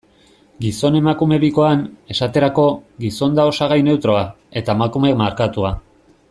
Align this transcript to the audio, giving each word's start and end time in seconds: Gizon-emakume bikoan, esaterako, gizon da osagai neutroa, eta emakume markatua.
Gizon-emakume 0.63 1.37
bikoan, 1.43 1.83
esaterako, 2.15 2.65
gizon 3.05 3.37
da 3.41 3.47
osagai 3.53 3.79
neutroa, 3.91 4.25
eta 4.63 4.79
emakume 4.79 5.15
markatua. 5.25 5.75